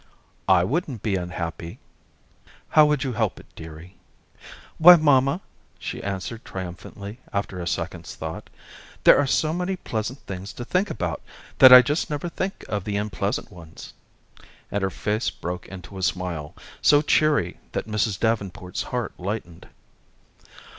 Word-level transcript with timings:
"I 0.49 0.63
wouldn't 0.63 1.03
be 1.03 1.15
unhappy." 1.15 1.77
"How 2.69 2.87
would 2.87 3.03
you 3.03 3.13
help 3.13 3.39
it, 3.39 3.45
dearie?" 3.55 3.97
"Why 4.79 4.95
mamma," 4.95 5.41
she 5.77 6.01
answered 6.01 6.43
triumphantly 6.43 7.19
after 7.31 7.59
a 7.59 7.67
second's 7.67 8.15
thought, 8.15 8.49
"there 9.03 9.15
are 9.19 9.27
so 9.27 9.53
many 9.53 9.75
pleasant 9.75 10.17
things 10.25 10.53
to 10.53 10.65
think 10.65 10.89
about 10.89 11.21
that 11.59 11.71
I 11.71 11.83
just 11.83 12.09
never 12.09 12.29
think 12.29 12.65
of 12.67 12.83
the 12.83 12.97
unpleasant 12.97 13.51
ones," 13.51 13.93
and 14.71 14.81
her 14.81 14.89
face 14.89 15.29
broke 15.29 15.67
into 15.67 15.99
a 15.99 16.01
smile, 16.01 16.55
so 16.81 17.03
cheery 17.03 17.59
that 17.73 17.85
Mrs. 17.85 18.19
Davenport's 18.19 18.81
heart 18.81 19.13
lightened. 19.19 19.67